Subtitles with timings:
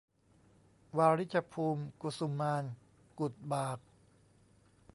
[0.97, 2.73] วาริชภูมิ กุสุมาลย์
[3.19, 3.79] กุดบาก